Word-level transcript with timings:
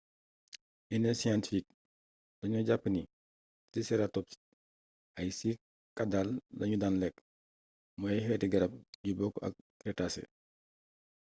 yenn 0.89 1.05
scientifique 1.19 1.69
dañu 2.39 2.59
jàpp 2.67 2.83
ni 2.93 3.01
triceratops 3.71 4.33
ay 5.19 5.29
cycadale 5.39 6.33
lañu 6.59 6.77
daan 6.79 6.95
lekk 7.01 7.15
muy 7.99 8.11
ay 8.13 8.21
xeeti 8.27 8.47
xarab 8.51 8.71
yu 9.07 9.13
bokk 9.19 9.35
ak 9.47 9.53
crétacé 9.79 10.23